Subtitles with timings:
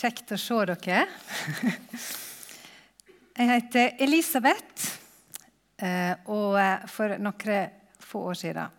[0.00, 1.00] Kjekt å se dere.
[3.36, 4.86] Jeg heter Elisabeth,
[5.76, 8.78] eh, og eh, for noen få år siden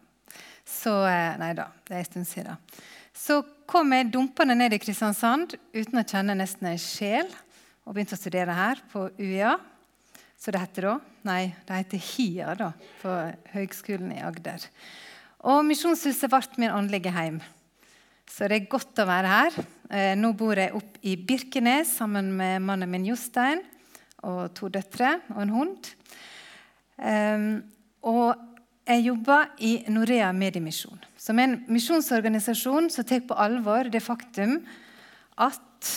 [0.65, 2.57] så, eh, Nei da, det er en stund siden.
[3.13, 3.37] Så
[3.69, 7.29] kom jeg dumpende ned i Kristiansand uten å kjenne nesten ei sjel,
[7.85, 9.53] og begynte å studere her på UiA.
[10.41, 10.97] Så det heter da.
[11.29, 13.17] Nei, det heter HiA da, på
[13.53, 14.65] Høgskolen i Agder.
[15.53, 17.43] Og Misjonshuset ble min åndelige heim.
[18.31, 19.57] Så det er godt å være her.
[19.91, 23.59] Eh, nå bor jeg oppe i Birkenes sammen med mannen min Jostein
[24.23, 25.89] og to døtre og en hund.
[27.01, 27.45] Um,
[28.07, 28.37] og
[28.85, 34.59] jeg jobber i Norea Mediemisjon, som er en misjonsorganisasjon som tar på alvor det faktum
[35.41, 35.91] at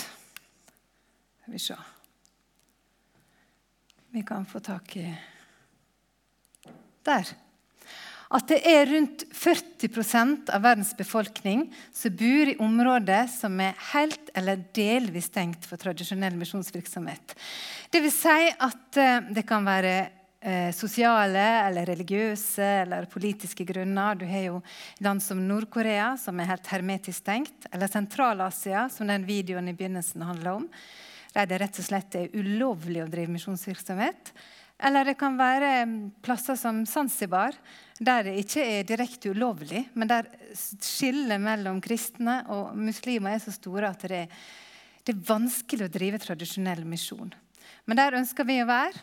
[1.45, 1.77] Skal vi se
[4.15, 5.07] Vi kan få tak i
[7.05, 7.35] Der
[8.33, 14.33] at det er rundt 40% av verdens befolkning som bor i områder som er helt
[14.35, 17.37] eller delvis stengt for tradisjonell misjonsvirksomhet.
[17.93, 19.95] Det vil si at eh, det kan være
[20.41, 24.19] eh, sosiale eller religiøse eller politiske grunner.
[24.19, 24.61] Du har jo
[25.05, 30.25] land som Nord-Korea, som er helt hermetisk stengt, eller Sentral-Asia, som den videoen i begynnelsen
[30.27, 30.69] handler om,
[31.35, 34.35] der det rett og slett er ulovlig å drive misjonsvirksomhet.
[34.83, 37.55] Eller det kan være mm, plasser som Zanzibar,
[38.03, 40.29] der det ikke er direkte ulovlig, men der
[40.83, 44.45] skillet mellom kristne og muslimer er så store at det er,
[45.05, 47.33] det er vanskelig å drive tradisjonell misjon.
[47.87, 49.03] Men der ønsker vi å være.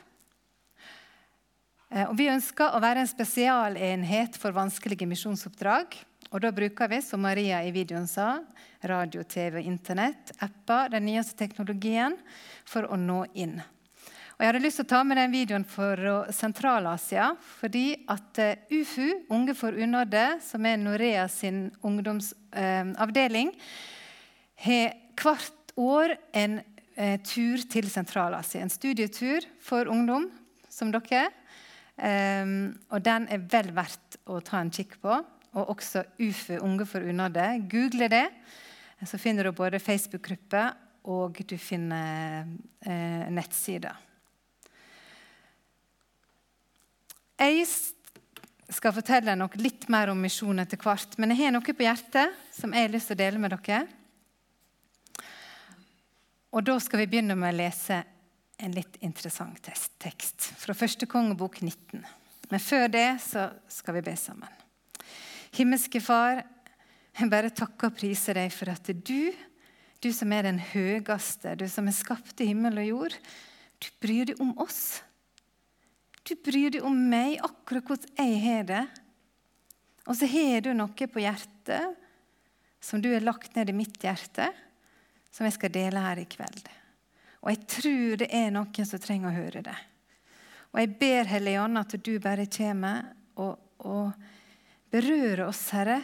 [1.91, 5.99] Eh, og vi ønsker å være en spesialenhet for vanskelige misjonsoppdrag.
[6.31, 8.39] Og da bruker vi, som Maria i videoen sa,
[8.87, 12.15] radio, TV, Internett, apper, den nyeste teknologien,
[12.65, 13.59] for å nå inn.
[14.41, 15.99] Og Jeg hadde lyst til å ta med den videoen for
[16.33, 17.27] Sentral-Asia.
[17.59, 25.75] Fordi at eh, UFU, Unge for unådde, som er Norea sin ungdomsavdeling, eh, har hvert
[25.77, 28.65] år en eh, tur til Sentral-Asia.
[28.65, 30.25] En studietur for ungdom
[30.73, 31.27] som dere.
[32.01, 32.57] Eh,
[32.89, 35.21] og den er vel verdt å ta en kikk på.
[35.53, 37.51] Og også UFU, Unge for unådde.
[37.69, 38.25] Google det,
[39.05, 40.71] så finner du både Facebook-gruppe
[41.13, 42.47] og du finner
[42.81, 44.07] eh, nettsider.
[47.41, 47.65] Jeg
[48.69, 52.35] skal fortelle noe litt mer om misjon etter hvert, men jeg har noe på hjertet
[52.53, 53.79] som jeg har lyst til å dele med dere.
[56.53, 57.97] Og Da skal vi begynne med å lese
[58.61, 59.57] en litt interessant
[59.97, 62.05] tekst fra første kongebok 19.
[62.51, 64.53] Men før det så skal vi be sammen.
[65.57, 66.43] Himmelske Far,
[67.17, 69.31] jeg bare takker og priser deg for at du,
[69.97, 73.21] du som er den høyeste, du som er skapt i himmel og jord,
[73.81, 75.01] du bryr deg om oss.
[76.27, 78.83] Du bryr deg om meg akkurat hvordan jeg har det.
[80.09, 81.97] Og så har du noe på hjertet
[82.81, 84.49] som du har lagt ned i mitt hjerte,
[85.31, 86.65] som jeg skal dele her i kveld.
[87.41, 89.77] Og jeg tror det er noen som trenger å høre det.
[90.71, 93.11] Og jeg ber Helligånd at du bare kommer
[93.41, 94.11] og, og
[94.91, 96.01] berører oss, Herre.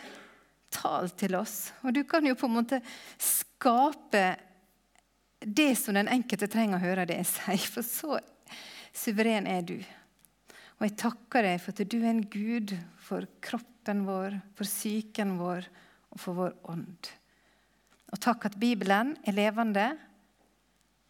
[0.73, 1.71] Tal til oss.
[1.87, 2.81] Og du kan jo på en måte
[3.21, 4.25] skape
[5.39, 8.19] det som den enkelte trenger å høre det jeg sier, for så
[8.97, 9.77] suveren er du.
[10.77, 15.37] Og jeg takker deg for at du er en Gud for kroppen vår, for psyken
[15.39, 15.65] vår
[16.13, 17.09] og for vår ånd.
[18.13, 19.89] Og takk at Bibelen er levende,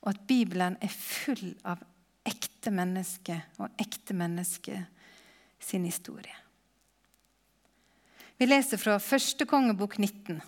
[0.02, 1.82] og at Bibelen er full av
[2.28, 4.86] ekte mennesker og ekte mennesker
[5.60, 6.36] sin historie.
[8.38, 10.40] Vi leser fra første kongebok 19.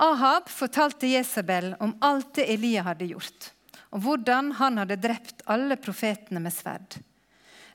[0.00, 3.50] Ahab fortalte Jesabel om alt det Elia hadde gjort,
[3.92, 6.96] og hvordan han hadde drept alle profetene med sverd.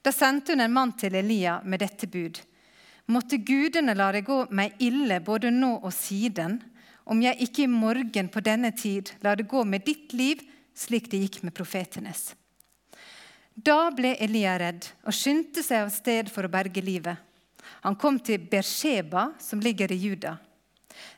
[0.05, 2.37] Da sendte hun en mann til Elia med dette bud.
[3.09, 6.59] Måtte gudene la det gå meg ille både nå og siden,
[7.09, 10.41] om jeg ikke i morgen på denne tid la det gå med ditt liv
[10.77, 12.33] slik det gikk med profetenes.
[13.55, 17.17] Da ble Elia redd og skyndte seg av sted for å berge livet.
[17.85, 20.37] Han kom til Bersheba, som ligger i Juda.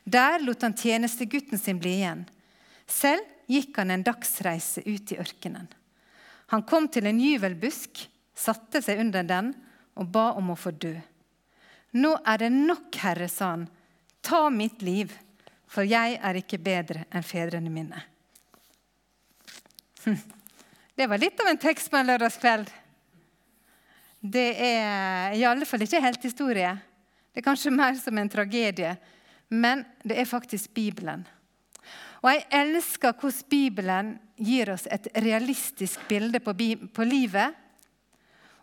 [0.04, 2.24] Der lot han tjenestegutten sin bli igjen.
[2.86, 5.68] Selv gikk han en dagsreise ut i ørkenen.
[6.52, 8.06] Han kom til en gyvelbusk
[8.38, 9.52] satte seg under den
[9.98, 10.94] og ba om å få dø.
[11.98, 13.66] Nå er det nok, Herre, sa han.
[14.22, 15.12] Ta mitt liv,
[15.68, 18.02] for jeg er ikke bedre enn fedrene mine.
[20.04, 20.18] Hm.
[20.98, 22.70] Det var litt av en tekst på en lørdagskveld.
[24.20, 26.72] Det er i alle fall ikke helt historie.
[27.30, 28.96] Det er kanskje mer som en tragedie.
[29.48, 31.22] Men det er faktisk Bibelen.
[32.18, 37.54] Og jeg elsker hvordan Bibelen gir oss et realistisk bilde på livet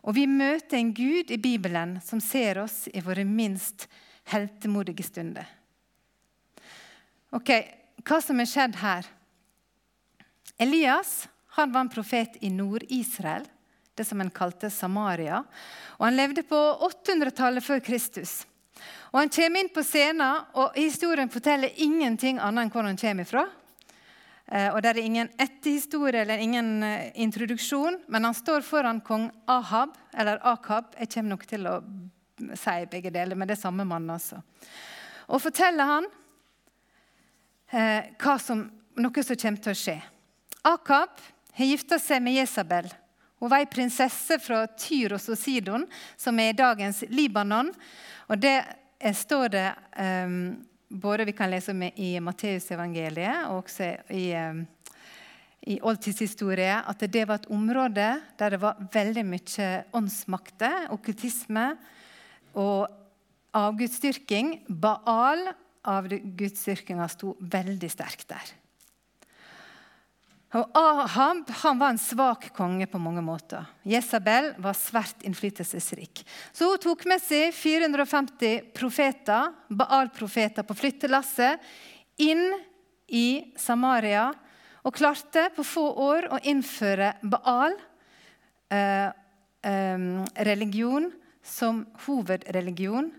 [0.05, 3.87] og vi møter en Gud i Bibelen som ser oss i våre minst
[4.29, 5.47] heltemodige stunder.
[7.33, 7.51] Ok,
[8.05, 9.07] Hva som er skjedd her?
[10.61, 11.25] Elias
[11.55, 13.45] han var en profet i Nord-Israel,
[13.95, 15.39] det som en kalte Samaria.
[15.97, 18.43] Og Han levde på 800-tallet før Kristus.
[19.13, 23.23] Og Han kommer inn på scenen, og historien forteller ingenting annet enn hvor han kommer
[23.23, 23.45] fra.
[24.51, 29.31] Eh, og Det er ingen etterhistorie eller ingen eh, introduksjon, men han står foran kong
[29.47, 30.93] Ahab, eller Akab.
[30.99, 31.79] Jeg kommer nok til å
[32.53, 34.09] si begge deler, men det er samme mann.
[34.09, 34.41] altså.
[35.27, 36.09] Og forteller han
[37.71, 38.67] eh, som,
[39.01, 39.97] noe som kommer til å skje.
[40.65, 41.17] Akab
[41.55, 42.91] har gifta seg med Jesabel.
[43.39, 45.87] Hun var ei prinsesse fra Tyros og Sidon,
[46.17, 47.73] som er i dagens Libanon.
[48.29, 48.57] Og det
[49.13, 49.67] står det
[49.99, 50.55] um,
[51.01, 54.27] både vi kan lese om i Matteusevangeliet og også i,
[55.71, 58.09] i oldtidshistorie, at det var et område
[58.39, 61.71] der det var veldig mye åndsmakter, okkultisme
[62.55, 62.87] og
[63.55, 64.59] avgudsdyrking.
[64.67, 65.47] Baal
[65.85, 68.53] av gudsdyrkinga sto veldig sterkt der.
[70.55, 73.65] Og Ahab han var en svak konge på mange måter.
[73.83, 76.21] Jesabel var svært innflytelsesrik.
[76.55, 81.59] Så hun tok med seg 450 profeter, Baal-profeter på flyttelasset
[82.23, 82.47] inn
[83.11, 84.29] i Samaria
[84.85, 87.75] og klarte på få år å innføre Baal
[88.71, 90.07] eh, eh,
[90.47, 91.11] religion
[91.43, 93.11] som hovedreligion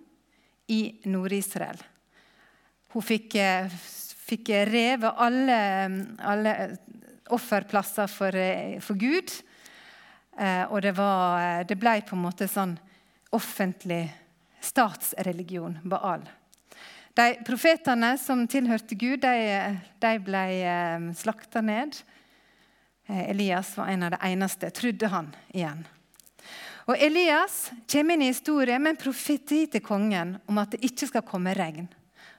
[0.72, 1.78] i Nord-Israel.
[2.94, 3.68] Hun fikk, eh,
[4.24, 5.58] fikk revet alle,
[6.24, 6.54] alle
[7.32, 9.32] offerplasser for, eh, for Gud.
[10.38, 12.76] Eh, og det, var, eh, det ble på en måte sånn
[13.32, 14.10] offentlig
[14.60, 16.24] statsreligion, Baal.
[17.16, 20.44] De profetene som tilhørte Gud, de, de ble
[21.16, 21.96] slakta ned.
[23.08, 25.86] Elias var en av de eneste, trodde han igjen.
[26.86, 31.08] Og Elias kommer inn i historien med en profeti til kongen om at det ikke
[31.08, 31.88] skal komme regn.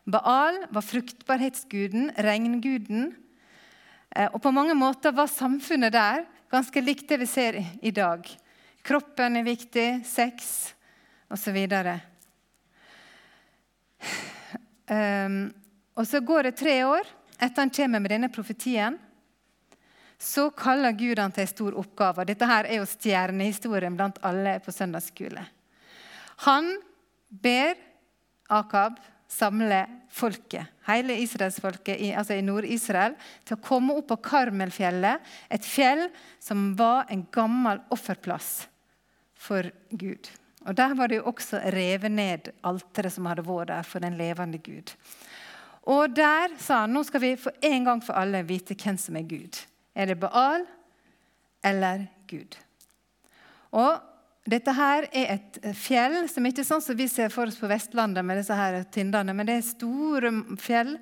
[0.08, 3.10] Baal var fruktbarhetsguden, regnguden.
[4.16, 8.28] Eh, og på mange måter var samfunnet der ganske likt det vi ser i dag.
[8.88, 10.72] Kroppen er viktig, sex
[11.34, 11.58] osv.
[11.68, 12.00] Um,
[14.88, 15.42] ehm,
[15.98, 18.96] og så går det tre år etter han kommer med denne profetien.
[20.18, 22.26] Så kaller Gud han til en stor oppgave.
[22.26, 25.44] Dette her er jo stjernehistorien blant alle på søndagsskole.
[26.48, 26.72] Han
[27.30, 27.76] ber
[28.50, 29.84] Akab samle
[30.14, 33.16] folket, hele israelsfolket i, altså i Nord-Israel
[33.46, 36.08] til å komme opp på Karmelfjellet, et fjell
[36.44, 38.68] som var en gammel offerplass
[39.38, 40.32] for Gud.
[40.68, 44.18] Og Der var det jo også revet ned alteret som hadde vært der for den
[44.20, 44.92] levende Gud.
[45.88, 49.16] Og Der sa han nå skal vi for en gang for alle vite hvem som
[49.16, 49.62] er Gud.
[49.96, 50.66] Er det Baal
[51.64, 52.58] eller Gud?
[53.72, 54.00] Og
[54.48, 57.68] dette her er et fjell som ikke er sånn som vi ser for oss på
[57.68, 60.94] Vestlandet, med disse her tindene, men det er store fjell.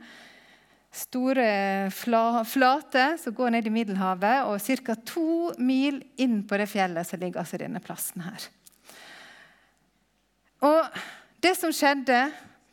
[0.95, 1.45] Store
[1.91, 4.95] flate som går ned i Middelhavet, og ca.
[5.05, 8.47] to mil inn på det fjellet så ligger altså denne plassen her.
[10.65, 10.99] Og
[11.43, 12.23] det som skjedde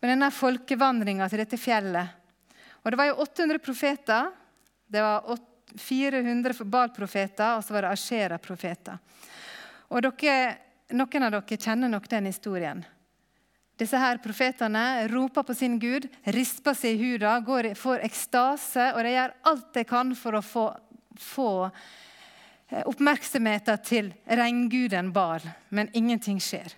[0.01, 2.19] med denne folkevandringa til dette fjellet
[2.83, 4.31] Og det var jo 800 profeter.
[4.91, 5.37] Det var
[5.79, 8.99] 400 Baal-profeter, og så var det Ashera-profeter.
[9.93, 10.59] Og dere,
[10.93, 12.83] Noen av dere kjenner nok den historien.
[13.81, 16.06] Disse her Profetene roper på sin Gud,
[16.37, 20.43] risper seg i huda, går, får ekstase, og de gjør alt de kan for å
[20.44, 20.67] få,
[21.17, 26.76] få eh, oppmerksomheten til regnguden Bar, men ingenting skjer.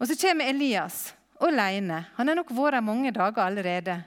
[0.00, 2.06] Og Så kommer Elias alene.
[2.16, 4.00] Han har nok vært her mange dager allerede.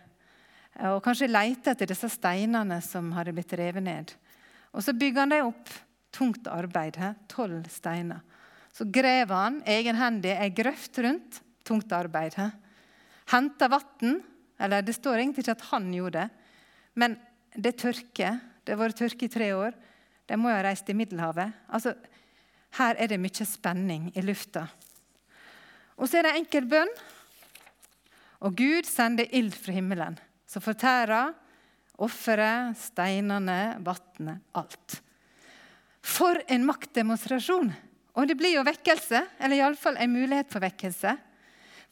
[0.90, 4.14] Og kanskje leter etter disse steinene som hadde blitt revet ned.
[4.74, 5.70] Og Så bygger han dem opp
[6.14, 7.00] tungt arbeid.
[7.32, 8.22] Tolv steiner.
[8.74, 11.42] Så grev han egenhendig ei grøft rundt.
[11.66, 12.38] Tungt arbeid.
[13.32, 14.22] Henter vann.
[14.64, 16.30] Eller det står egentlig ikke at han gjorde det,
[16.96, 17.16] men
[17.56, 18.38] det tørker.
[18.64, 19.74] Det har vært tørke i tre år.
[20.30, 21.52] De må jo ha reist i Middelhavet.
[21.68, 21.96] Altså,
[22.78, 24.68] her er det mye spenning i lufta.
[25.98, 26.94] Og så er det enkel bønn.
[28.44, 30.18] Og Gud sender ild fra himmelen,
[30.48, 31.34] som fortærer
[32.04, 35.00] offeret, steinene, vannet, alt.
[36.04, 37.72] For en maktdemonstrasjon!
[38.14, 41.16] Og det blir jo vekkelse, eller iallfall en mulighet for vekkelse.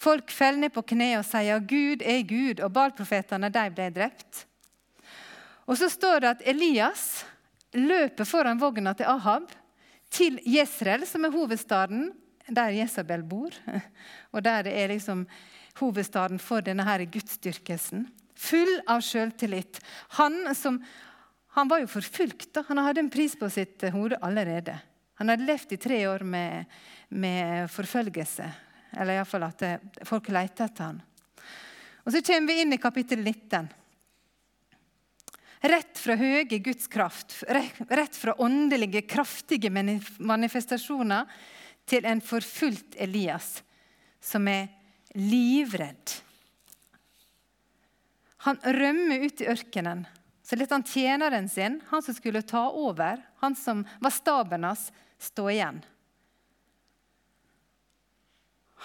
[0.01, 4.45] Folk faller ned på kne og sier 'Gud er Gud', og Baal-profetene ble drept.
[5.65, 7.23] Og så står det at Elias
[7.73, 9.51] løper foran vogna til Ahab,
[10.11, 12.11] til Jesrel, som er hovedstaden
[12.49, 13.53] der Jesabel bor.
[14.33, 15.27] Og der er liksom
[15.79, 18.09] hovedstaden for denne her gudsdyrkelsen.
[18.35, 19.79] Full av sjøltillit.
[20.17, 20.81] Han som
[21.51, 22.57] han var jo forfulgt.
[22.67, 24.77] Han hadde en pris på sitt hode allerede.
[25.19, 26.65] Han hadde levd i tre år med,
[27.09, 28.47] med forfølgelse.
[28.97, 31.01] Eller iallfall at eh, folk lette etter han.
[32.01, 33.67] Og Så kommer vi inn i kapittel 19.
[35.61, 41.29] Rett fra høye Guds kraft, rett fra åndelige, kraftige manifestasjoner
[41.85, 43.59] til en forfulgt Elias
[44.21, 44.71] som er
[45.13, 46.15] livredd.
[48.47, 50.07] Han rømmer ut i ørkenen.
[50.51, 54.89] Så lot han tjeneren sin, han som skulle ta over, han som var staben hans,
[55.15, 55.77] stå igjen.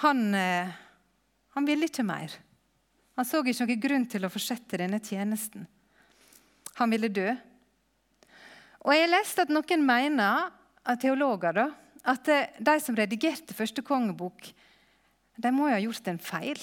[0.05, 0.71] Han, eh,
[1.59, 2.31] han ville ikke mer.
[3.19, 5.67] Han så ikke noen grunn til å fortsette denne tjenesten.
[6.79, 7.35] Han ville dø.
[8.87, 10.53] Og Jeg leste at noen mener,
[11.03, 11.67] teologer, da,
[12.07, 12.31] at
[12.63, 14.53] de som redigerte første kongebok,
[15.35, 16.63] de må jo ha gjort en feil.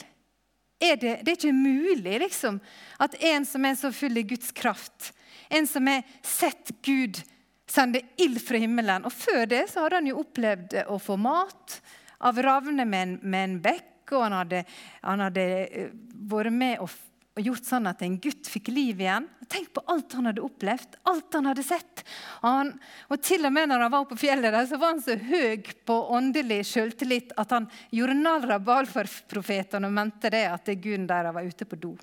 [0.84, 2.60] Er det, det, er ikke mulig liksom,
[3.00, 5.14] at en som er så full i Guds kraft,
[5.54, 7.22] en som har sett Gud
[7.70, 9.06] sende ild fra himmelen.
[9.08, 11.80] Og før det så hadde han jo opplevd å få mat
[12.24, 14.64] av ravne med med en bekk, og han hadde,
[15.02, 15.96] han hadde eh,
[16.30, 16.92] vært med og
[17.34, 19.26] og gjort sånn at en gutt fikk liv igjen.
[19.50, 22.04] Tenk på alt han hadde opplevd, alt han hadde sett.
[22.44, 22.70] Han,
[23.10, 25.64] og til og med når han var på fjellet, der, så var han så høy
[25.88, 31.10] på åndelig sjøltillit at han gjorde narr av Balfor-profetene og mente det at det guden
[31.10, 31.96] der var ute på do.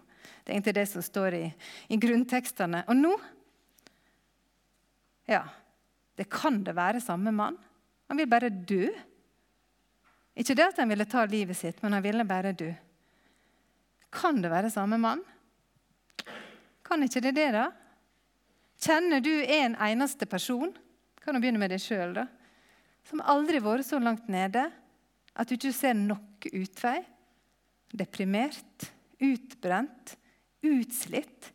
[0.43, 1.45] Det er egentlig det som står i,
[1.95, 2.85] i grunntekstene.
[2.91, 3.15] Og nå
[5.31, 5.45] Ja,
[6.19, 7.55] det kan det være samme mann.
[8.11, 8.89] Han vil bare dø.
[10.35, 12.73] Ikke det at han ville ta livet sitt, men han ville bare dø.
[14.11, 15.23] Kan det være samme mann?
[16.87, 17.69] Kan ikke det det, da?
[18.81, 20.73] Kjenner du en eneste person
[21.21, 22.25] kan du begynne med deg sjøl, da,
[23.07, 24.65] som aldri har vært så langt nede
[25.37, 26.99] at du ikke ser noen utvei?
[27.91, 28.87] Deprimert,
[29.21, 30.15] utbrent,
[30.65, 31.51] utslitt.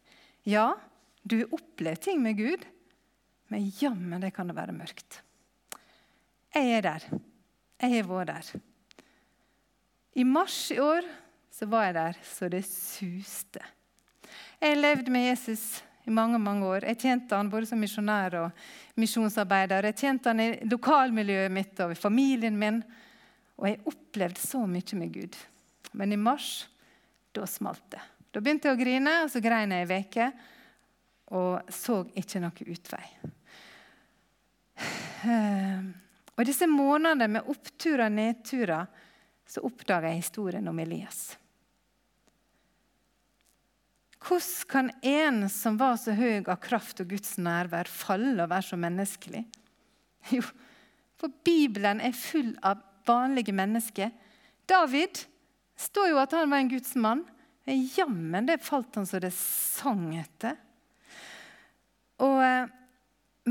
[0.46, 0.74] Ja,
[1.24, 2.66] du har opplevd ting med Gud,
[3.50, 5.22] men jammen det kan det være mørkt.
[6.56, 7.06] Jeg er der.
[7.82, 8.52] Jeg har vært der.
[10.16, 11.08] I mars i år
[11.56, 13.62] så var jeg der så det suste.
[14.60, 16.86] Jeg levde med Jesus i mange mange år.
[16.90, 18.66] Jeg tjente han både som misjonær og
[19.00, 19.88] misjonsarbeider.
[19.90, 22.82] Jeg tjente han i lokalmiljøet mitt og i familien min.
[23.56, 25.38] Og jeg opplevde så mye med Gud.
[25.96, 26.68] Men i mars,
[27.32, 28.04] da smalt det.
[28.36, 30.28] Da begynte jeg å grine, og så grein jeg ei uke
[31.36, 33.06] og så ikke noe utvei.
[36.36, 38.86] Og disse månedene med oppturer og nedturer
[39.48, 41.38] så oppdaga jeg historien om Elias.
[44.26, 48.70] Hvordan kan en som var så høy av kraft og Guds nærvær, falle og være
[48.72, 49.44] så menneskelig?
[50.34, 50.42] Jo,
[51.22, 54.10] for Bibelen er full av vanlige mennesker.
[54.66, 55.22] David
[55.78, 57.22] står jo at han var en Guds mann.
[57.70, 60.58] Jammen det falt han så det sang etter.
[62.26, 62.72] Og eh,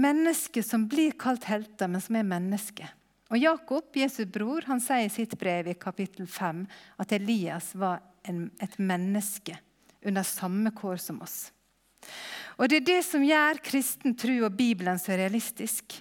[0.00, 2.90] mennesker som blir kalt helter, men som er mennesker.
[3.31, 6.64] Og Jakob, Jesu bror, han sier i sitt brev i kapittel 5
[7.02, 9.57] at Elias var en, et menneske
[10.05, 11.53] under samme kår som oss.
[12.59, 15.97] Og Det er det som gjør kristen tro og Bibelen så realistisk.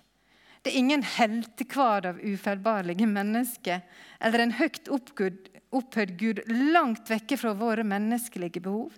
[0.63, 3.81] Det er ingen heltekvad av ufeilbarlige mennesker
[4.23, 8.93] eller en høyt opphøyd Gud langt vekke fra våre menneskelige behov.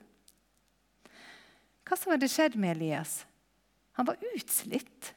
[1.86, 3.24] Hva som hadde skjedd med Elias?
[3.98, 5.14] Han var utslitt.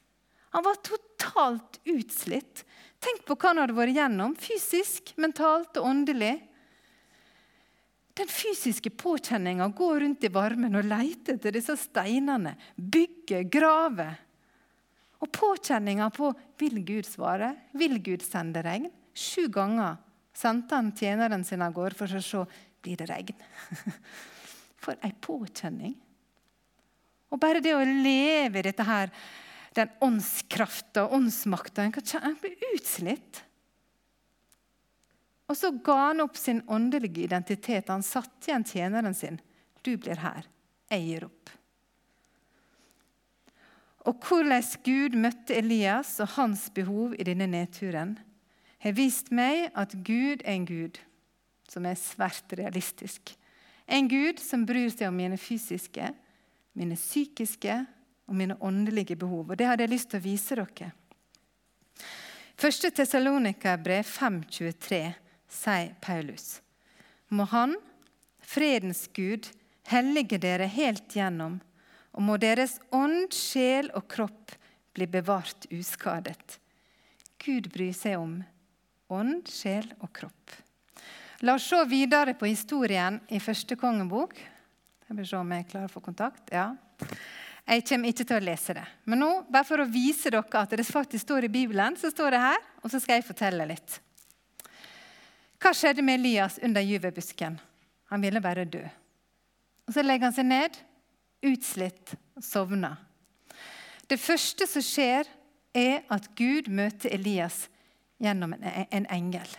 [0.55, 2.63] Han var totalt utslitt.
[2.99, 6.35] Tenk på hva han hadde vært gjennom, fysisk, mentalt og åndelig.
[8.19, 14.09] Den fysiske påkjenninga gå rundt i varmen og lete etter disse steinene, bygge, grave.
[15.23, 18.89] Og påkjenninga på vil Gud svare, vil Gud sende regn?
[19.15, 19.95] Sju ganger
[20.35, 22.43] sendte han tjeneren sin av gårde for å se
[22.83, 23.39] blir det regn.
[24.79, 25.97] For ei påkjenning.
[27.29, 29.11] Og bare det å leve i dette her,
[29.75, 33.43] den åndskrafta og åndsmakta En kan bli utslitt.
[35.49, 37.89] Og så ga han opp sin åndelige identitet.
[37.89, 39.39] Han satte igjen tjeneren sin.
[39.81, 40.45] Du blir her.
[40.93, 41.53] Jeg gir opp.
[44.07, 48.17] Og hvordan Gud møtte Elias og hans behov i denne nedturen,
[48.79, 51.01] har vist meg at Gud er en Gud
[51.69, 53.33] som er svært realistisk.
[53.89, 56.13] En Gud som bryr seg om mine fysiske,
[56.77, 57.75] mine psykiske
[58.29, 59.49] og mine åndelige behov.
[59.49, 60.91] Og Det hadde jeg lyst til å vise dere.
[62.59, 66.61] Første Tessalonika-brev 523 sier Paulus.
[67.29, 67.75] Må Han,
[68.41, 69.49] fredens Gud,
[69.89, 71.59] hellige dere helt gjennom,
[72.13, 74.55] og må deres ånd, sjel og kropp
[74.97, 76.57] bli bevart uskadet.
[77.39, 78.39] Gud bryr seg om
[79.13, 80.55] ånd, sjel og kropp.
[81.45, 84.33] La oss se videre på historien i første kongebok.
[85.07, 86.51] Jeg vil se om jeg klarer å få kontakt.
[86.51, 86.73] Ja.
[87.69, 88.83] Jeg kommer ikke til å lese det.
[89.07, 92.35] Men nå, bare for å vise dere at det faktisk står i Bibelen, så står
[92.35, 93.99] det her, og så skal jeg fortelle litt.
[95.59, 97.59] Hva skjedde med Elias under juvebusken?
[98.09, 98.83] Han ville bare dø.
[99.87, 100.77] Og Så legger han seg ned,
[101.45, 102.95] utslitt sovner.
[104.09, 105.27] Det første som skjer,
[105.75, 107.67] er at Gud møter Elias
[108.17, 109.51] gjennom en, en engel.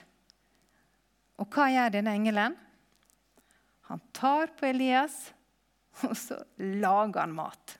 [1.38, 2.56] Og hva gjør denne engelen?
[3.90, 5.14] Han tar på Elias,
[6.06, 7.76] og så lager han mat.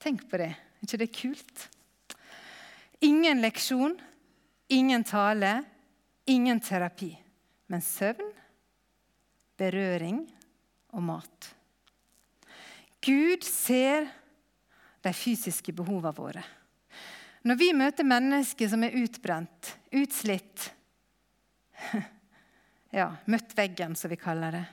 [0.00, 0.52] Tenk på det.
[0.54, 1.66] Er ikke det kult?
[3.04, 3.98] Ingen leksjon,
[4.72, 5.60] ingen tale,
[6.30, 7.10] ingen terapi.
[7.68, 8.30] Men søvn,
[9.58, 10.22] berøring
[10.96, 11.50] og mat.
[13.04, 14.08] Gud ser
[15.04, 16.44] de fysiske behovene våre.
[17.46, 20.72] Når vi møter mennesker som er utbrent, utslitt
[22.98, 24.64] ja, møtt veggen, som vi kaller det,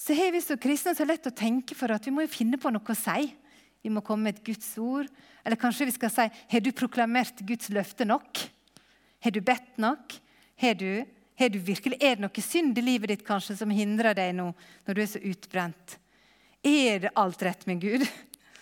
[0.00, 2.72] så har vi som kristne så lett å tenke for at vi må finne på
[2.72, 3.28] noe å si.
[3.84, 5.10] Vi må komme med et Guds ord.
[5.44, 8.40] Eller kanskje vi skal si Har du proklamert Guds løfte nok?
[9.22, 10.16] Har du bedt nok?
[10.56, 11.04] Har du,
[11.36, 14.50] har du virkelig, Er det noe synd i livet ditt kanskje som hindrer deg nå
[14.86, 15.98] når du er så utbrent?
[16.64, 18.06] Er det alt rett med Gud?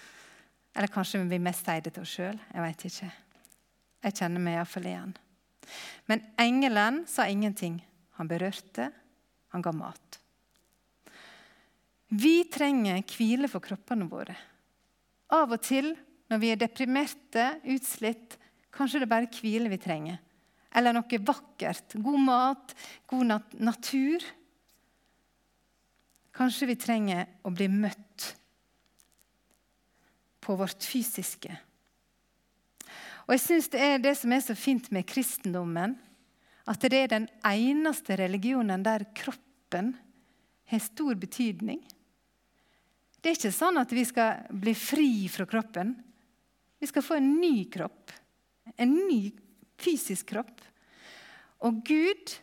[0.75, 2.41] Eller kanskje vi mest sier det til oss sjøl.
[2.51, 3.11] Jeg veit ikke.
[4.05, 5.15] Jeg kjenner meg iallfall igjen.
[6.11, 7.79] Men engelen sa ingenting.
[8.19, 8.91] Han berørte,
[9.55, 10.19] han ga mat.
[12.15, 14.35] Vi trenger hvile for kroppene våre.
[15.35, 15.95] Av og til
[16.31, 18.37] når vi er deprimerte, utslitt,
[18.75, 20.21] kanskje det er bare hvile vi trenger.
[20.75, 21.95] Eller noe vakkert.
[22.03, 22.75] God mat,
[23.11, 24.25] god nat natur.
[26.35, 28.33] Kanskje vi trenger å bli møtt
[30.45, 31.55] på vårt fysiske.
[33.25, 35.97] Og jeg synes Det er det som er så fint med kristendommen,
[36.67, 39.95] at det er den eneste religionen der kroppen
[40.69, 41.81] har stor betydning.
[43.21, 45.95] Det er ikke sånn at vi skal bli fri fra kroppen.
[46.81, 48.13] Vi skal få en ny kropp.
[48.77, 49.31] En ny
[49.81, 50.63] fysisk kropp.
[51.65, 52.37] Og Gud,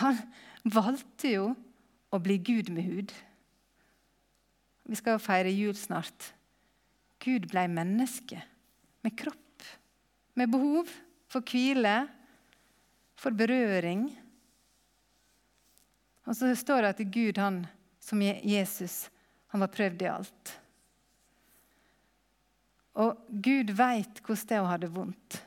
[0.00, 0.18] han
[0.64, 1.48] valgte jo
[2.12, 3.14] å bli Gud med hud.
[4.88, 6.32] Vi skal jo feire jul snart.
[7.22, 8.40] Gud ble menneske
[9.04, 9.64] med kropp,
[10.38, 10.90] med behov
[11.28, 12.06] for hvile,
[13.18, 14.06] for berøring.
[16.28, 17.62] Og så står det at Gud, han,
[18.00, 19.08] som Jesus,
[19.52, 20.54] han var prøvd i alt.
[22.98, 25.38] Og Gud veit hvordan det er å ha det vondt.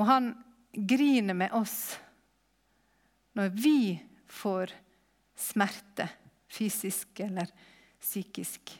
[0.00, 0.30] Og han
[0.72, 1.98] griner med oss
[3.36, 3.98] når vi
[4.30, 4.72] får
[5.36, 6.06] smerte,
[6.50, 7.50] fysisk eller
[8.00, 8.72] psykisk.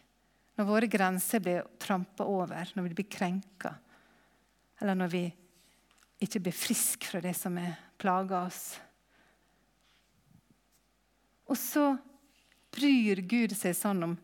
[0.56, 3.74] Når våre grenser blir trampa over, når vi blir krenka,
[4.80, 5.22] eller når vi
[6.24, 7.56] ikke blir friske fra det som
[8.00, 8.64] plager oss.
[11.50, 11.84] Og så
[12.72, 14.18] bryr Gud seg sånn om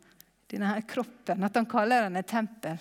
[0.49, 2.79] denne her kroppen at han kaller den et tempel.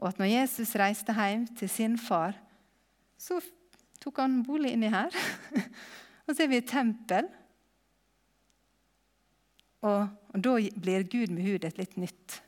[0.00, 2.38] Og at når Jesus reiste hjem til sin far,
[3.22, 3.38] så
[4.02, 5.14] tok han bolig inni her.
[6.26, 7.28] og så er vi i tempel.
[9.82, 12.40] Og, og, da blir Gud med hud et litt nytt.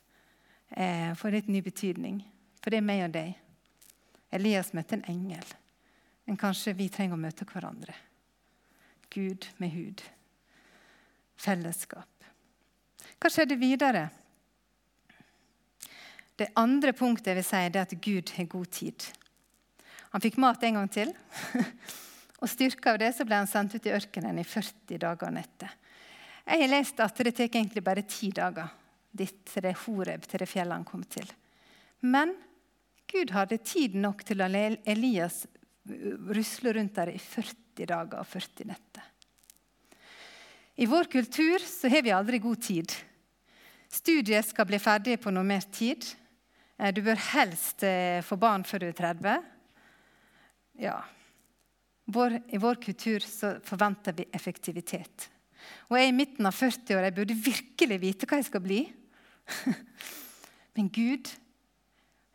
[0.74, 2.18] Eh, får litt ny betydning.
[2.62, 3.38] For det er meg og deg.
[4.34, 5.46] Elias møtte en engel.
[6.26, 7.94] Men kanskje vi trenger å møte hverandre.
[9.14, 10.02] Gud med hud.
[11.38, 12.10] Fellesskap.
[13.22, 14.08] Hva skjedde videre?
[16.34, 19.12] Det andre punktet jeg vil si, er at Gud har god tid.
[20.14, 21.10] Han fikk mat en gang til.
[22.40, 25.34] og Styrka av det så ble han sendt ut i ørkenen i 40 dager og
[25.34, 25.72] netter.
[26.44, 28.68] Jeg har lest at det tar egentlig bare ti dager
[29.10, 31.26] dit til det Horeb, til det fjellet han kom til.
[32.06, 32.34] Men
[33.10, 35.44] Gud hadde tid nok til å la Elias
[35.84, 39.08] rusle rundt der i 40 dager og 40 netter.
[40.78, 42.94] I vår kultur så har vi aldri god tid.
[43.90, 46.06] Studiet skal bli ferdig på normert tid.
[46.78, 49.53] Eh, du bør helst eh, få barn før du er 30.
[50.80, 50.98] Ja.
[52.04, 55.30] I vår kultur så forventer vi effektivitet.
[55.88, 57.08] Og jeg er i midten av 40-åra.
[57.08, 58.80] Jeg burde virkelig vite hva jeg skal bli.
[60.76, 61.30] Men Gud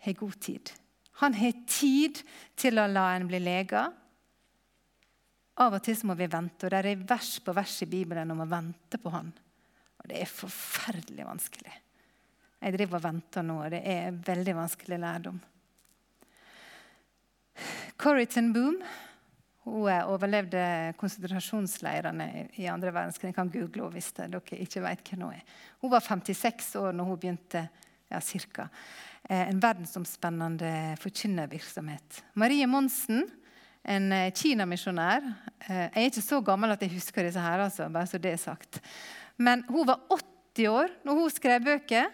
[0.06, 0.72] har god tid.
[1.20, 2.22] Han har tid
[2.60, 3.90] til å la en bli lega.
[5.60, 8.46] Av og til må vi vente, og det er vers på vers i Bibelen om
[8.46, 9.32] å vente på Han.
[10.00, 11.74] Og det er forferdelig vanskelig.
[12.60, 15.42] Jeg driver og venter nå, og det er veldig vanskelig lærdom.
[18.00, 18.80] Corrie ten Boom
[19.70, 20.62] hun overlevde
[21.00, 23.30] konsentrasjonsleirene i andre verdenskrig.
[23.30, 25.58] Jeg kan google henne hvis dere ikke vet hvem hun er.
[25.84, 27.66] Hun var 56 år når hun begynte
[28.10, 28.70] ja, cirka,
[29.30, 32.24] eh, en verdensomspennende forkynnervirksomhet.
[32.40, 33.28] Marie Monsen,
[33.86, 35.22] en eh, kinamisjonær
[35.68, 38.34] eh, Jeg er ikke så gammel at jeg husker disse her, altså, bare så det
[38.34, 38.82] er sagt.
[39.38, 42.10] Men hun var 80 år når hun skrev bøker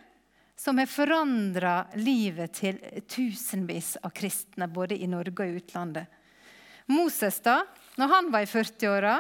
[0.56, 6.22] som har forandra livet til tusenvis av kristne, både i Norge og i utlandet.
[6.92, 7.64] Moses, da,
[8.00, 9.18] når han var i 40-åra,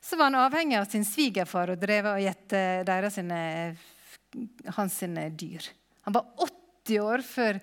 [0.00, 3.18] så var han avhengig av sin svigerfar og drev og gjette deres
[4.76, 5.00] hans
[5.34, 5.66] dyr.
[6.06, 6.28] Han var
[6.86, 7.58] 80 år før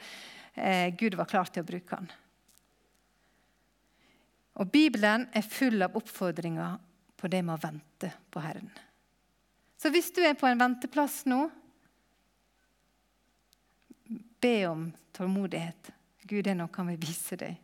[0.55, 2.09] eh, Gud var klar til å bruke han.
[4.59, 6.75] Og Bibelen er full av oppfordringer
[7.17, 8.69] på det med å vente på Herren.
[9.79, 11.45] Så hvis du er på en venteplass nå,
[14.43, 15.91] be om tålmodighet.
[16.27, 17.57] Gud er noe han vil vise deg.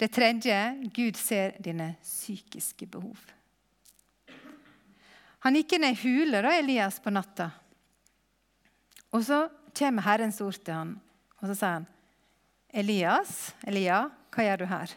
[0.00, 0.56] Det tredje
[0.96, 3.18] Gud ser dine psykiske behov.
[5.44, 7.48] Han gikk inn i ei hule, da, Elias, på natta.
[9.16, 9.42] Og så
[9.76, 10.94] kommer Herrens ord til han,
[11.40, 11.86] og så sier han,
[12.70, 14.92] 'Elias, Elia, hva gjør du her?'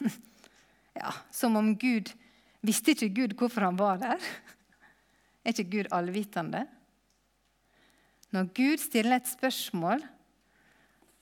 [1.00, 2.12] ja, Som om Gud
[2.62, 4.20] Visste ikke Gud hvorfor han var der?
[5.44, 6.66] Er ikke Gud allvitende?
[8.34, 10.02] Når Gud stiller et spørsmål,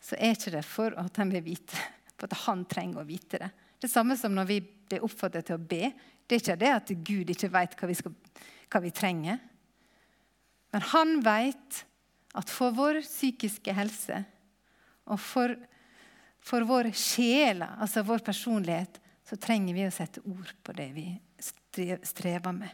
[0.00, 1.78] så er ikke det for at han vil vite,
[2.18, 3.50] for at han trenger å vite det.
[3.78, 5.90] Det samme som når vi blir oppfordret til å be.
[6.26, 8.14] Det er ikke det at Gud ikke vet hva vi, skal,
[8.72, 9.38] hva vi trenger.
[10.74, 11.82] Men han vet
[12.38, 14.22] at for vår psykiske helse
[15.08, 15.54] og for,
[16.44, 21.06] for vår sjel, altså vår personlighet, så trenger vi å sette ord på det vi
[21.38, 22.70] strever med.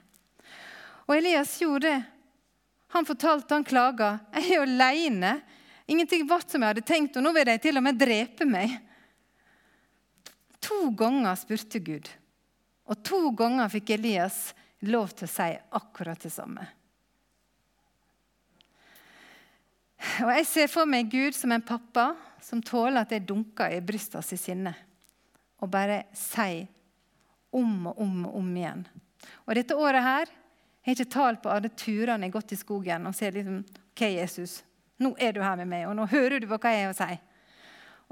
[1.04, 2.02] Og Elias gjorde det.
[2.94, 4.18] Han fortalte, han klaga.
[4.32, 5.32] 'Jeg er aleine.
[5.90, 8.78] Ingenting ble som jeg hadde tenkt, og nå vil de til og med drepe meg.'
[10.64, 12.06] To ganger spurte Gud,
[12.88, 14.54] og to ganger fikk Elias
[14.86, 16.68] lov til å si akkurat det samme.
[20.22, 23.82] Og Jeg ser for meg Gud som en pappa som tåler at jeg dunker i
[23.84, 24.72] brystet hans sinne,
[25.58, 26.68] og bare sier
[27.50, 28.86] om og om og om igjen.
[29.44, 30.34] Og dette året her
[30.84, 33.62] jeg har ikke talt på alle turene jeg har gått i skogen og ser liksom
[33.64, 34.58] OK, Jesus,
[35.00, 37.16] nå er du her med meg, og nå hører du hva jeg har å si.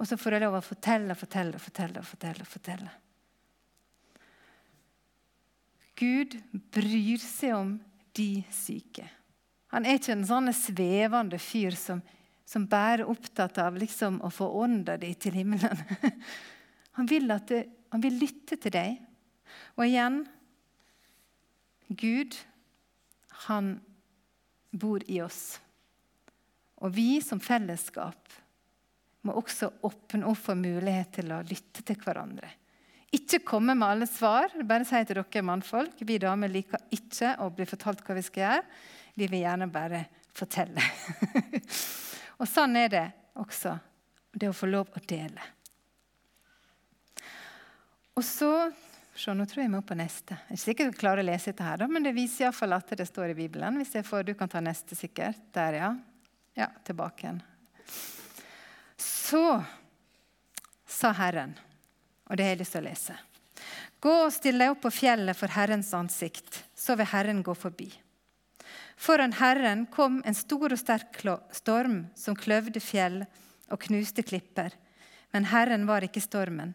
[0.01, 2.03] Og så får jeg lov å fortelle fortelle fortelle.
[2.07, 2.93] fortelle, fortelle.
[6.01, 6.39] Gud
[6.73, 7.75] bryr seg om
[8.17, 9.05] de syke.
[9.73, 12.01] Han er ikke en sånn svevende fyr som,
[12.49, 15.85] som bare er opptatt av liksom å få ånda di til himmelen.
[16.97, 18.99] Han vil, det, han vil lytte til deg.
[19.81, 20.19] Og igjen
[21.89, 22.37] Gud,
[23.47, 23.75] han
[24.71, 25.61] bor i oss.
[26.83, 28.33] Og vi som fellesskap
[29.23, 32.49] må også åpne opp for mulighet til å lytte til hverandre.
[33.13, 34.55] Ikke komme med alle svar.
[34.65, 38.47] Bare si til dere mannfolk vi damer liker ikke å bli fortalt hva vi skal
[38.47, 38.63] gjøre.
[39.15, 40.85] Vi vil gjerne bare fortelle.
[42.41, 43.77] og sånn er det også,
[44.33, 45.45] det å få lov å dele.
[48.17, 48.51] Og så
[49.15, 50.39] så nå tror jeg vi må på neste.
[50.49, 52.95] Jeg er ikke sikkert jeg klarer å lese dette, her, men det viser iallfall at
[52.97, 53.77] det står i Bibelen.
[53.81, 55.41] Hvis jeg får, Du kan ta neste, sikkert.
[55.53, 55.91] Der, ja.
[56.57, 57.43] Ja, tilbake igjen.
[58.97, 59.63] Så
[60.87, 61.55] sa Herren,
[62.29, 63.19] og det har jeg lyst til å lese.
[64.03, 67.89] Gå og still deg opp på fjellet for Herrens ansikt, så vil Herren gå forbi.
[68.97, 71.21] Foran Herren kom en stor og sterk
[71.55, 73.23] storm som kløvde fjell
[73.73, 74.75] og knuste klipper.
[75.33, 76.75] Men Herren var ikke stormen.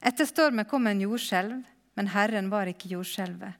[0.00, 1.62] Etter stormen kom en jordskjelv,
[1.98, 3.56] men Herren var ikke jordskjelvet.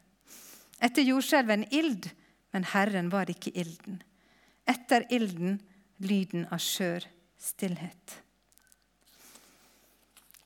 [0.79, 2.07] Etter jordskjelvet en ild,
[2.55, 3.99] men Herren var ikke ilden.
[4.69, 5.59] Etter ilden
[5.99, 7.07] lyden av skjør
[7.39, 8.15] stillhet.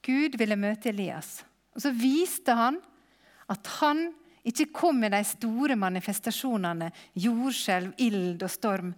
[0.02, 1.42] Gud ville møte Elias,
[1.76, 2.80] og så viste han
[3.52, 4.08] at han
[4.48, 6.88] ikke kom med de store manifestasjonene
[7.22, 8.90] jordskjelv, ild og storm.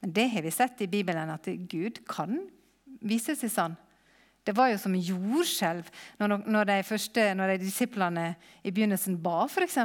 [0.00, 2.36] Men det har vi sett i Bibelen, at Gud kan
[3.00, 3.78] vise seg sånn.
[4.44, 8.26] Det var jo som jordskjelv når, når, de første, når de disiplene
[8.64, 9.76] i begynnelsen ba, f.eks.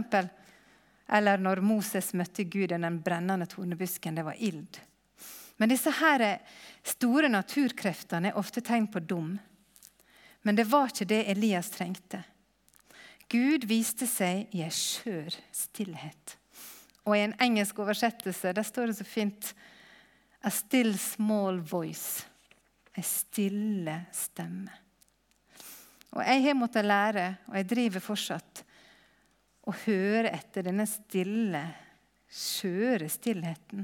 [1.12, 4.16] Eller når Moses møtte Gud i den brennende tornebusken.
[4.16, 4.80] Det var ild.
[5.58, 6.24] Men disse her
[6.84, 9.36] store naturkreftene er ofte tegn på dum.
[10.46, 12.24] Men det var ikke det Elias trengte.
[13.32, 16.36] Gud viste seg i ei skjør stillhet.
[17.06, 19.52] Og I en engelsk oversettelse der står det så fint
[20.46, 22.26] A still small voice
[22.96, 24.72] ei stille stemme.
[26.16, 28.62] Og Jeg har måttet lære, og jeg driver fortsatt,
[29.66, 31.64] å høre etter denne stille,
[32.32, 33.84] skjøre stillheten.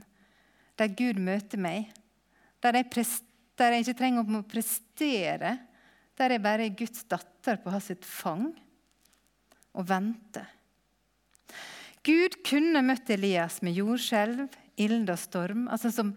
[0.80, 1.90] Der Gud møter meg.
[2.62, 2.88] Der jeg,
[3.58, 5.56] der jeg ikke trenger å prestere.
[6.16, 8.52] Der jeg bare er Guds datter på hans fang
[9.74, 10.48] og venter.
[12.06, 14.48] Gud kunne møtt Elias med jordskjelv,
[14.82, 16.16] ild og storm, altså som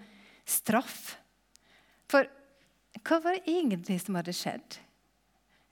[0.48, 1.16] straff.
[2.08, 2.28] For
[3.02, 4.78] hva var det egentlig som hadde skjedd?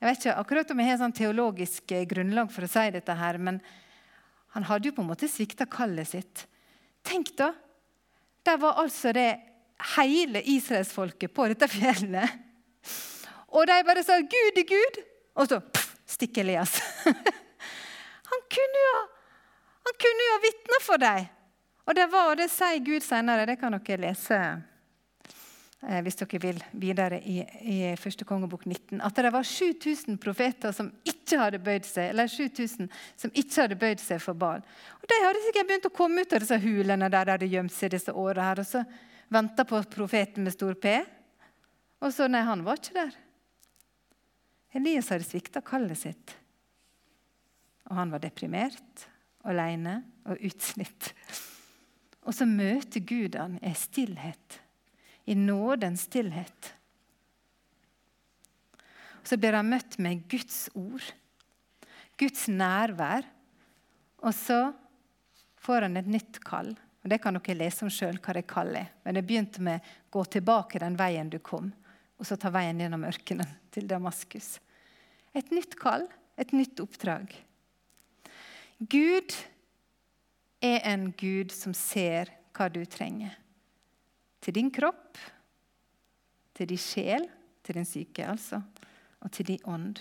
[0.03, 3.15] Jeg vet ikke akkurat om jeg har sånn teologisk eh, grunnlag for å si dette,
[3.15, 3.61] her, men
[4.57, 6.47] han hadde jo på en måte svikta kallet sitt.
[7.07, 7.53] Tenk da!
[8.43, 9.31] Der var altså det
[9.95, 12.35] hele israelsfolket på dette fjellet.
[13.55, 14.99] Og de bare sa 'Gud er Gud',
[15.39, 15.61] og så
[16.09, 16.75] stikker Elias.
[18.31, 18.97] han kunne jo
[19.87, 21.27] han ha vitna for dem.
[21.87, 24.39] Og det var, det sier Gud senere, det kan dere lese
[25.83, 30.93] hvis dere vil videre i, i første kongebok 19, at det var 7000 profeter som
[31.03, 32.87] ikke hadde bøyd seg eller 7000
[33.19, 34.63] som ikke hadde bøyd seg for Baal.
[35.01, 37.75] Og De hadde sikkert begynt å komme ut av disse hulene der de hadde gjemt
[37.75, 38.85] seg disse årene her, og så
[39.33, 40.95] venta på profeten med stor P.
[42.03, 43.19] Og så Nei, han var ikke der.
[44.79, 46.37] Elias hadde svikta kallet sitt.
[47.91, 49.09] Og han var deprimert,
[49.51, 49.99] alene
[50.31, 51.11] og utslitt.
[52.23, 54.62] Og så møter Gud han i stillhet,
[55.25, 56.75] i nådens stillhet.
[59.23, 61.05] Så blir han møtt med Guds ord,
[62.19, 63.27] Guds nærvær.
[64.23, 64.73] Og så
[65.63, 66.75] får han et nytt kall.
[67.03, 68.91] Og Det kan dere lese om sjøl hva det kallet er.
[69.05, 69.81] Men det begynte med
[70.11, 71.73] 'gå tilbake den veien du kom',
[72.19, 74.61] og så ta veien gjennom ørkenen til Damaskus.
[75.35, 76.07] Et nytt kall,
[76.39, 77.35] et nytt oppdrag.
[78.79, 79.35] Gud
[80.63, 83.42] er en Gud som ser hva du trenger.
[84.43, 85.19] Til din kropp,
[86.55, 87.29] til din sjel,
[87.63, 88.63] til din syke, altså,
[89.23, 90.01] og til din ånd.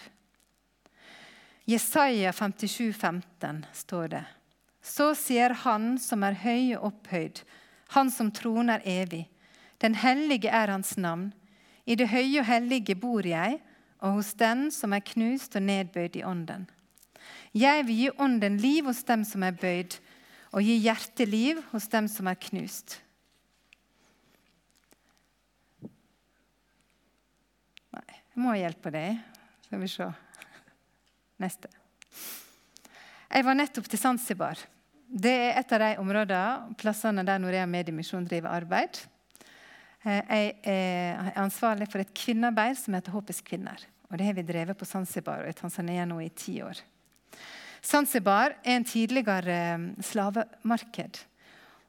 [1.70, 4.24] Jesaja 57, 15 står det.
[4.82, 7.44] Så sier Han som er høy og opphøyd,
[7.94, 9.28] Han som troner evig.
[9.82, 11.34] Den hellige er Hans navn.
[11.86, 13.60] I det høye og hellige bor jeg,
[14.02, 16.66] og hos den som er knust og nedbøyd i ånden.
[17.54, 19.98] Jeg vil gi ånden liv hos dem som er bøyd,
[20.52, 23.02] og gi hjerteliv hos dem som er knust.
[27.92, 29.22] Nei, jeg må hjelpe deg.
[29.68, 30.10] Skal vi se.
[31.42, 31.72] Neste.
[33.32, 34.60] Jeg var nettopp til Zanzibar.
[35.12, 39.00] Det er et av de områdene, plassene der Norea Mediemisjon driver arbeid.
[40.04, 43.84] Eh, jeg er ansvarlig for et kvinnearbeid som heter Håpets kvinner.
[44.10, 46.80] Og Det har vi drevet på Zanzibar og i Tanzania nå i ti år.
[47.84, 51.22] Zanzibar er en tidligere eh, slavemarked.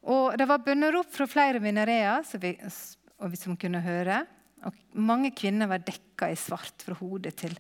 [0.02, 4.22] Og Det var bønnerop fra flere vinereer som kunne høre.
[4.68, 7.56] Og mange kvinner var dekka i svart fra hode til,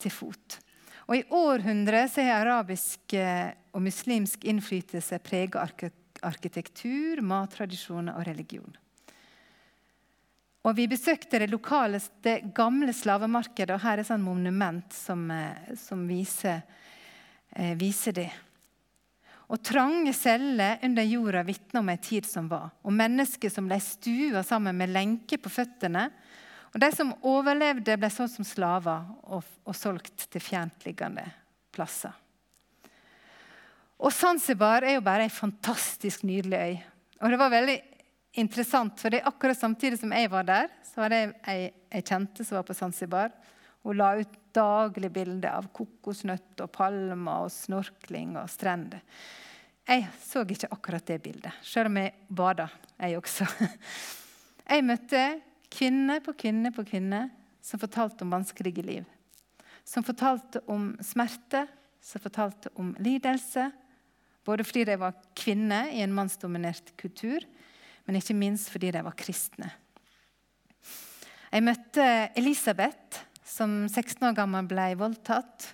[0.00, 0.58] til fot.
[1.08, 5.64] Og I århundrer har arabisk eh, og muslimsk innflytelse prega
[6.26, 8.76] arkitektur, mattradisjoner og religion.
[10.60, 15.24] Og Vi besøkte det lokale, det gamle slavemarkedet, og her er et sånn monument som,
[15.32, 16.60] eh, som viser
[17.56, 18.28] eh, viser det.
[19.50, 22.70] Og trange celler under jorda vitner om en tid som var.
[22.86, 26.06] Og mennesker som ble stua sammen med lenker på føttene.
[26.70, 31.26] Og de som overlevde, ble sånn som slaver og, og solgt til fjerntliggende
[31.74, 32.14] plasser.
[34.00, 36.76] Og Zanzibar er jo bare ei fantastisk nydelig øy.
[37.20, 37.76] Og det var veldig
[38.40, 42.46] interessant, for det akkurat samtidig som jeg var der, så var det ei jeg kjente
[42.46, 43.32] som var på Zanzibar.
[43.82, 49.02] Hun la ut daglig bilder av kokosnøtt og palmer og snorkling og strender.
[49.90, 52.68] Jeg så ikke akkurat det bildet, selv om jeg bada,
[53.00, 53.48] jeg også.
[54.70, 55.20] Jeg møtte
[55.70, 57.28] kvinne på kvinne på kvinne
[57.62, 59.04] som fortalte om vanskelige liv.
[59.84, 61.66] Som fortalte om smerte,
[62.00, 63.70] som fortalte om lidelse.
[64.44, 67.44] Både fordi de var kvinner i en mannsdominert kultur,
[68.06, 69.68] men ikke minst fordi de var kristne.
[71.50, 72.06] Jeg møtte
[72.38, 75.72] Elisabeth, som 16 år gammel ble voldtatt.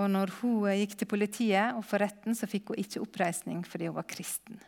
[0.00, 3.90] Og når hun gikk til politiet og for retten, så fikk hun ikke oppreisning fordi
[3.90, 4.60] hun var kristen.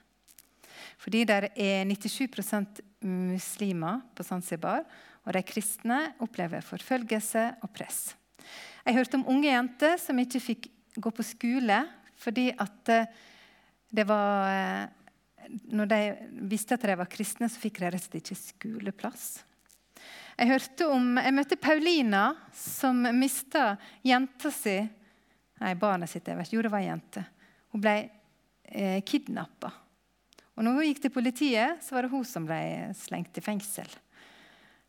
[1.02, 4.84] Fordi det er 97% muslimer på Zanzibar,
[5.22, 8.12] og de kristne opplever forfølgelse og press.
[8.82, 10.70] Jeg hørte om unge jenter som ikke fikk
[11.02, 11.78] gå på skole
[12.22, 13.06] fordi at eh,
[13.92, 14.90] det var eh,
[15.74, 16.00] Når de
[16.48, 19.24] visste at de var kristne, så fikk de rett og slett ikke skoleplass.
[20.38, 23.72] Jeg, hørte om, jeg møtte Paulina, som mista
[24.06, 24.78] jenta si
[25.62, 26.26] Nei, barnet sitt.
[26.26, 27.24] jeg vet ikke, Jo, det var ei jente.
[27.74, 27.96] Hun ble
[28.64, 29.70] eh, kidnappa.
[30.56, 32.60] Og når hun gikk til politiet, så var det hun som ble
[32.96, 33.88] slengt i fengsel.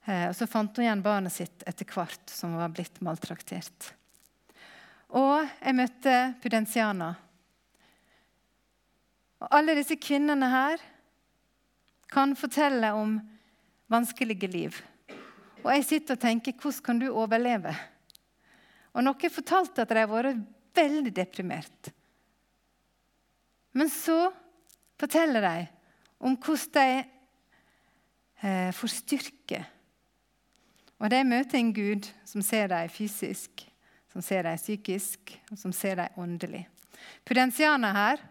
[0.05, 3.93] Eh, og Så fant hun igjen barnet sitt etter hvert, som var blitt maltraktert.
[5.13, 7.13] Og jeg møtte Pudensiana.
[9.43, 10.83] Og alle disse kvinnene her
[12.13, 13.17] kan fortelle om
[13.91, 14.77] vanskelige liv.
[15.63, 17.73] Og jeg sitter og tenker hvordan kan du overleve?
[18.93, 20.43] Og Noen fortalte at de har vært
[20.75, 21.91] veldig deprimert.
[23.73, 24.27] Men så
[25.03, 25.67] forteller de
[26.23, 27.03] om hvordan de
[28.47, 29.63] eh, får styrke.
[31.03, 33.65] Og de møter en Gud som ser dem fysisk,
[34.13, 36.63] som ser dem psykisk, og som ser dem åndelig.
[37.27, 38.23] Pudensiana her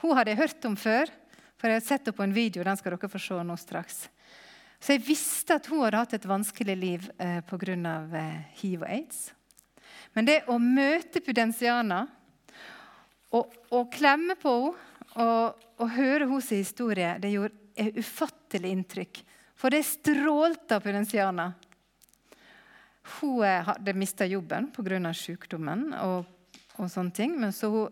[0.00, 1.08] hun hadde jeg hørt om før,
[1.56, 2.64] for jeg har sett henne på en video.
[2.64, 4.08] den skal dere få se nå straks.
[4.80, 7.76] Så jeg visste at hun hadde hatt et vanskelig liv eh, pga.
[8.20, 9.32] Eh, hiv og aids.
[10.12, 12.02] Men det å møte Pudensiana
[13.32, 19.20] og, og klemme på henne å høre hennes historie det gjorde et ufattelig inntrykk.
[19.58, 21.52] For det strålte av Pudensiana.
[23.18, 25.12] Hun eh, hadde mista jobben pga.
[25.12, 26.24] sykdommen, og,
[26.76, 27.88] og, sånne ting, men så hun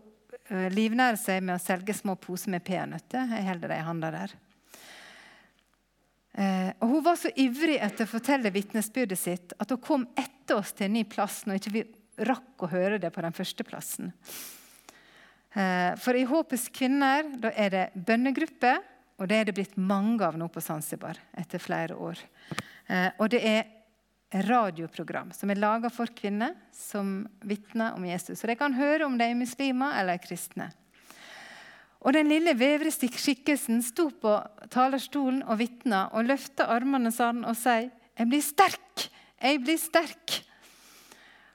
[0.49, 3.29] uh, livnærer seg med å selge små poser med peanøtter.
[3.37, 4.39] Jeg holder det i handa der.
[6.81, 10.71] Og Hun var så ivrig etter å fortelle vitnesbyrdet sitt at hun kom etter oss
[10.73, 11.83] til en ny plass når ikke vi
[12.25, 14.09] rakk å høre det på den første plassen.
[15.53, 18.73] Uh, for i Håpets kvinner da er det bønnegruppe,
[19.21, 22.17] og det er det blitt mange av nå på Zanzibar etter flere år.
[23.21, 23.61] Og det er
[24.33, 28.41] radioprogram som er laga for kvinner som vitner om Jesus.
[28.41, 30.71] Så de kan høre om de er muslimer eller kristne.
[32.03, 34.35] Og Den lille vevre skikkelsen sto på
[34.73, 39.07] talerstolen og vitna og løfta armene sånn og sa jeg blir sterk,
[39.39, 40.35] jeg blir sterk.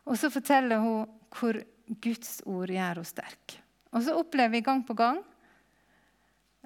[0.08, 1.04] Og så forteller hun
[1.36, 1.60] hvor
[2.00, 3.58] Guds ord gjør henne sterk.
[3.94, 5.22] Og så opplever vi gang på gang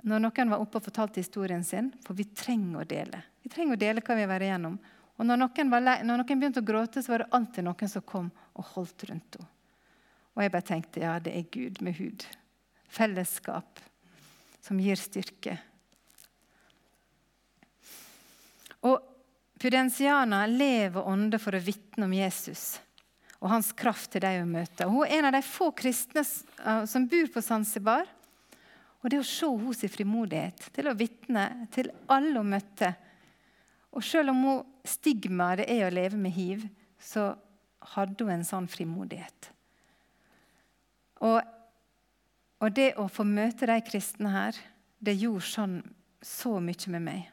[0.02, 3.20] når noen var oppe og fortalte historien sin, for vi trenger å dele.
[3.44, 4.78] Vi trenger å dele hva vi har vært igjennom.
[5.20, 8.02] Og når noen, lei, når noen, begynte å gråte, så var det alltid noen som
[8.02, 9.50] kom og holdt rundt henne.
[10.32, 12.24] Og jeg bare tenkte ja, det er Gud med hud.
[12.88, 13.82] Fellesskap
[14.64, 15.58] som gir styrke.
[18.88, 18.96] Og
[19.61, 22.80] pudensianer lever ånde for å vitne om Jesus
[23.42, 24.87] og hans kraft til dem hun møter.
[24.87, 28.07] Hun er en av de få kristne eh, som bor på Zanzibar.
[29.02, 32.92] Og det å se hennes frimodighet til å vitne til alle hun møtte,
[33.92, 36.62] og selv om hun stigma det er å leve med hiv,
[37.02, 37.33] så
[37.92, 39.50] hadde hun en sånn frimodighet.
[41.26, 41.42] Og,
[42.62, 44.57] og det å få møte de kristne her,
[45.02, 45.76] det gjorde sånn
[46.22, 47.26] så mye med meg.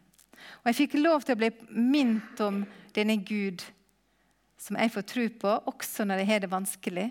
[0.61, 2.63] Og jeg fikk lov til å bli minnet om
[2.95, 3.63] denne Gud
[4.59, 7.07] som jeg får tro på, også når jeg har det vanskelig,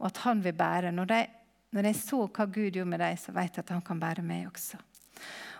[0.00, 0.90] og at han vil bære.
[0.94, 1.28] Når, jeg,
[1.76, 4.24] når jeg så hva Gud gjorde med dem, så vet jeg at han kan bære
[4.26, 4.80] meg også.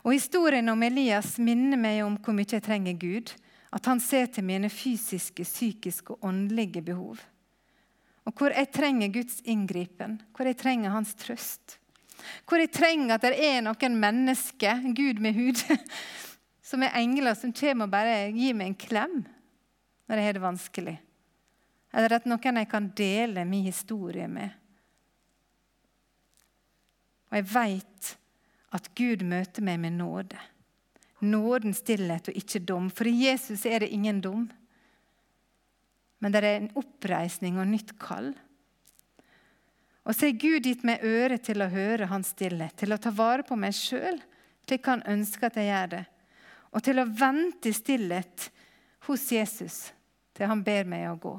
[0.02, 3.34] Og Historien om Elias minner meg om hvor mye jeg trenger Gud.
[3.72, 7.22] At han ser til mine fysiske, psykiske og åndelige behov.
[8.28, 11.78] Og hvor jeg trenger Guds inngripen, hvor jeg trenger hans trøst.
[12.46, 15.62] Hvor jeg trenger at det er noen mennesker, Gud med hud,
[16.68, 19.16] som er engler, som kommer og bare gir meg en klem
[20.12, 20.94] når jeg har det vanskelig.
[21.92, 24.52] Eller at noen jeg kan dele min historie med.
[27.32, 28.10] Og jeg veit
[28.76, 30.40] at Gud møter meg med nåde.
[31.24, 32.90] Nåden, stillhet og ikke dom.
[32.92, 34.48] For i Jesus er det ingen dom.
[36.20, 38.32] Men det er en oppreisning og nytt kall.
[40.02, 43.12] Og så har Gud gitt meg øre til å høre hans stillhet, til å ta
[43.14, 44.20] vare på meg sjøl
[44.72, 46.04] slik han ønsker at jeg gjør det,
[46.72, 48.46] og til å vente i stillhet
[49.08, 49.80] hos Jesus
[50.36, 51.34] til han ber meg å gå.